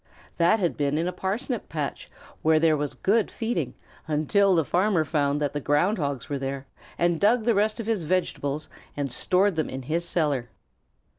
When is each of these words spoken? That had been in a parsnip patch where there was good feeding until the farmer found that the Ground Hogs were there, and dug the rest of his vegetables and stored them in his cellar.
That 0.37 0.59
had 0.59 0.77
been 0.77 0.97
in 0.97 1.07
a 1.07 1.11
parsnip 1.13 1.69
patch 1.69 2.09
where 2.41 2.59
there 2.59 2.75
was 2.75 2.95
good 2.95 3.29
feeding 3.29 3.75
until 4.07 4.55
the 4.55 4.65
farmer 4.65 5.05
found 5.05 5.39
that 5.39 5.53
the 5.53 5.59
Ground 5.59 5.99
Hogs 5.99 6.27
were 6.27 6.39
there, 6.39 6.65
and 6.97 7.21
dug 7.21 7.43
the 7.43 7.53
rest 7.53 7.79
of 7.79 7.85
his 7.85 8.01
vegetables 8.01 8.67
and 8.97 9.11
stored 9.11 9.55
them 9.57 9.69
in 9.69 9.83
his 9.83 10.03
cellar. 10.03 10.49